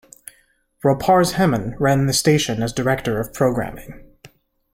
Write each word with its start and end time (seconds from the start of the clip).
Roparz 0.83 1.33
Hemon 1.33 1.75
ran 1.77 2.07
the 2.07 2.13
station 2.13 2.63
as 2.63 2.73
Director 2.73 3.19
of 3.19 3.31
Programming. 3.31 4.03